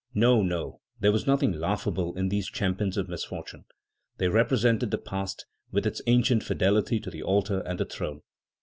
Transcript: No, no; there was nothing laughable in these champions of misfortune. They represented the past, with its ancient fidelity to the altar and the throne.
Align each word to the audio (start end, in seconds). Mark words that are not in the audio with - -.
No, 0.15 0.41
no; 0.41 0.81
there 0.99 1.11
was 1.11 1.27
nothing 1.27 1.51
laughable 1.51 2.17
in 2.17 2.29
these 2.29 2.49
champions 2.49 2.97
of 2.97 3.07
misfortune. 3.07 3.65
They 4.17 4.29
represented 4.29 4.89
the 4.89 4.97
past, 4.97 5.45
with 5.71 5.85
its 5.85 6.01
ancient 6.07 6.41
fidelity 6.43 6.99
to 7.01 7.11
the 7.11 7.21
altar 7.21 7.59
and 7.59 7.79
the 7.79 7.85
throne. 7.85 8.23